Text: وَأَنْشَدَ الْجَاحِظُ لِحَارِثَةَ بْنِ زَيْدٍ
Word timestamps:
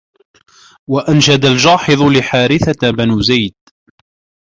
وَأَنْشَدَ 0.87 1.45
الْجَاحِظُ 1.45 2.01
لِحَارِثَةَ 2.03 2.89
بْنِ 2.91 3.21
زَيْدٍ 3.21 3.55